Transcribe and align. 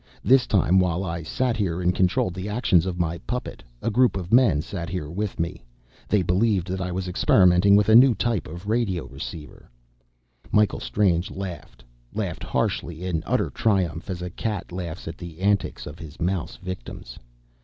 This 0.23 0.47
time, 0.47 0.79
while 0.79 1.03
I 1.03 1.21
sat 1.21 1.57
here 1.57 1.79
and 1.79 1.93
controlled 1.93 2.33
the 2.33 2.49
actions 2.49 2.87
of 2.87 2.97
my 2.97 3.19
puppet, 3.19 3.61
a 3.83 3.91
group 3.91 4.17
of 4.17 4.33
men 4.33 4.63
sat 4.63 4.89
here 4.89 5.11
with 5.11 5.39
me. 5.39 5.63
They 6.07 6.23
believed 6.23 6.67
that 6.69 6.81
I 6.81 6.91
was 6.91 7.07
experimenting 7.07 7.75
with 7.75 7.87
a 7.87 7.93
new 7.93 8.15
type 8.15 8.47
of 8.47 8.65
radio 8.67 9.05
receiver!" 9.05 9.69
Michael 10.51 10.79
Strange 10.79 11.29
laughed, 11.29 11.83
laughed 12.15 12.43
harshly, 12.43 13.05
in 13.05 13.21
utter 13.27 13.51
triumph, 13.51 14.09
as 14.09 14.23
a 14.23 14.31
cat 14.31 14.71
laughs 14.71 15.07
at 15.07 15.19
the 15.19 15.39
antics 15.39 15.85
of 15.85 15.99
his 15.99 16.19
mouse 16.19 16.55
victims. 16.55 17.19